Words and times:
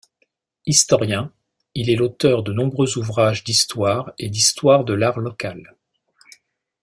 Historien, 0.65 1.31
il 1.75 1.91
est 1.91 1.95
l'auteur 1.95 2.41
de 2.41 2.51
nombreux 2.51 2.97
ouvrages 2.97 3.43
d'histoire 3.43 4.13
et 4.17 4.29
d'histoire 4.31 4.83
de 4.83 4.95
l'art 4.95 5.19
locale. 5.19 5.75